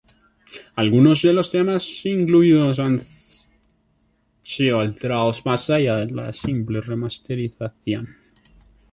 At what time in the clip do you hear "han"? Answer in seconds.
2.79-2.97